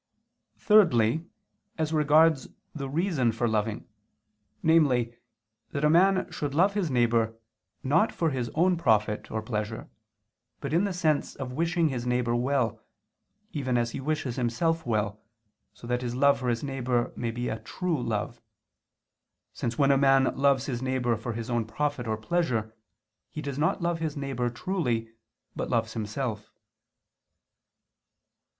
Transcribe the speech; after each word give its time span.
Thirdly, 0.57 1.27
as 1.77 1.93
regards 1.93 2.47
the 2.73 2.89
reason 2.89 3.31
for 3.31 3.47
loving, 3.47 3.87
namely, 4.63 5.15
that 5.73 5.83
a 5.83 5.91
man 5.91 6.31
should 6.31 6.55
love 6.55 6.73
his 6.73 6.89
neighbor, 6.89 7.35
not 7.83 8.11
for 8.11 8.31
his 8.31 8.49
own 8.55 8.77
profit, 8.77 9.29
or 9.29 9.43
pleasure, 9.43 9.91
but 10.59 10.73
in 10.73 10.85
the 10.85 10.91
sense 10.91 11.35
of 11.35 11.51
wishing 11.53 11.89
his 11.89 12.07
neighbor 12.07 12.35
well, 12.35 12.81
even 13.53 13.77
as 13.77 13.91
he 13.91 13.99
wishes 14.01 14.37
himself 14.37 14.87
well, 14.87 15.21
so 15.71 15.85
that 15.85 16.01
his 16.01 16.15
love 16.15 16.39
for 16.39 16.49
his 16.49 16.63
neighbor 16.63 17.13
may 17.15 17.29
be 17.29 17.47
a 17.47 17.59
true 17.59 18.01
love: 18.01 18.41
since 19.53 19.77
when 19.77 19.91
a 19.91 19.99
man 19.99 20.35
loves 20.35 20.65
his 20.65 20.81
neighbor 20.81 21.15
for 21.15 21.33
his 21.33 21.47
own 21.47 21.63
profit 21.63 22.07
or 22.07 22.17
pleasure, 22.17 22.73
he 23.29 23.39
does 23.39 23.59
not 23.59 23.83
love 23.83 23.99
his 23.99 24.17
neighbor 24.17 24.49
truly, 24.49 25.11
but 25.55 25.69
loves 25.69 25.93
himself. 25.93 26.49